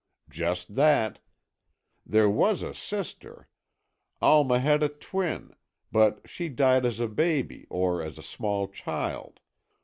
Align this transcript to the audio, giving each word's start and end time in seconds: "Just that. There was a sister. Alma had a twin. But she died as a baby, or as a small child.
"Just 0.31 0.73
that. 0.73 1.19
There 2.07 2.27
was 2.27 2.63
a 2.63 2.73
sister. 2.73 3.47
Alma 4.19 4.57
had 4.59 4.81
a 4.81 4.89
twin. 4.89 5.55
But 5.91 6.27
she 6.27 6.49
died 6.49 6.87
as 6.87 6.99
a 6.99 7.07
baby, 7.07 7.67
or 7.69 8.01
as 8.01 8.17
a 8.17 8.23
small 8.23 8.67
child. 8.67 9.41